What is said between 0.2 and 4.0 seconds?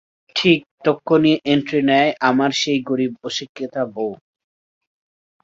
ঠিক তক্ষুণি এন্ট্রি নেয় আমার সেই গরীব অশিক্ষিতা